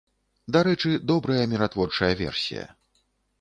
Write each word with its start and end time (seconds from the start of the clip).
Дарэчы, 0.53 0.91
добрая 1.11 1.43
міратворчая 1.51 2.11
версія. 2.23 2.67